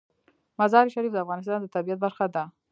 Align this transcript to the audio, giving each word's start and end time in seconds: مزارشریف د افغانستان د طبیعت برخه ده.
مزارشریف 0.59 1.11
د 1.13 1.17
افغانستان 1.23 1.57
د 1.61 1.67
طبیعت 1.75 1.99
برخه 2.05 2.25
ده. 2.35 2.43